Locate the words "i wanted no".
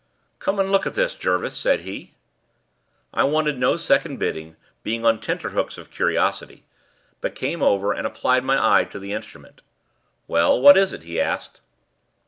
3.13-3.77